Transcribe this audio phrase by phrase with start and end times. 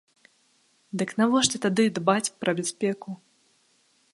[1.01, 3.09] Дык навошта тады дбаць пра бяспеку?